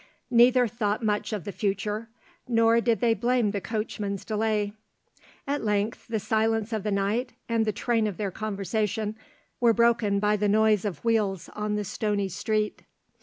[0.31, 2.09] Neither thought much of the future,
[2.47, 4.73] nor did they blame the coachman's delay.
[5.45, 9.15] At length the silence of the night, and the train of their conversation
[9.59, 12.81] were broken by the noise of wheels on the stony street.